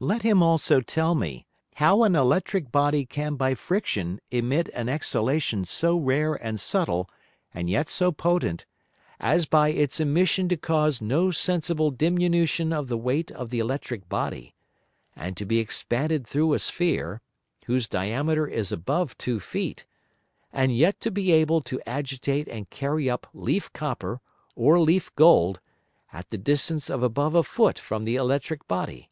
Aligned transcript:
Let 0.00 0.22
him 0.22 0.42
also 0.42 0.80
tell 0.82 1.14
me, 1.14 1.46
how 1.76 2.02
an 2.02 2.12
electrick 2.12 2.70
Body 2.72 3.06
can 3.06 3.36
by 3.36 3.54
Friction 3.54 4.20
emit 4.30 4.68
an 4.70 4.88
Exhalation 4.88 5.64
so 5.64 5.96
rare 5.96 6.34
and 6.34 6.60
subtile, 6.60 7.08
and 7.54 7.70
yet 7.70 7.88
so 7.88 8.10
potent, 8.12 8.66
as 9.20 9.46
by 9.46 9.68
its 9.70 9.98
Emission 9.98 10.46
to 10.48 10.56
cause 10.58 11.00
no 11.00 11.30
sensible 11.30 11.90
Diminution 11.90 12.70
of 12.72 12.88
the 12.88 12.98
weight 12.98 13.30
of 13.30 13.48
the 13.48 13.60
electrick 13.60 14.08
Body, 14.10 14.54
and 15.16 15.36
to 15.38 15.46
be 15.46 15.58
expanded 15.58 16.26
through 16.26 16.52
a 16.52 16.58
Sphere, 16.58 17.22
whose 17.64 17.88
Diameter 17.88 18.46
is 18.46 18.72
above 18.72 19.16
two 19.16 19.38
Feet, 19.40 19.86
and 20.52 20.76
yet 20.76 21.00
to 21.00 21.10
be 21.12 21.30
able 21.32 21.62
to 21.62 21.80
agitate 21.86 22.48
and 22.48 22.68
carry 22.68 23.08
up 23.08 23.26
Leaf 23.32 23.72
Copper, 23.72 24.20
or 24.56 24.80
Leaf 24.80 25.14
Gold, 25.14 25.60
at 26.12 26.28
the 26.28 26.38
distance 26.38 26.90
of 26.90 27.02
above 27.02 27.34
a 27.36 27.44
Foot 27.44 27.78
from 27.78 28.04
the 28.04 28.16
electrick 28.16 28.66
Body? 28.66 29.08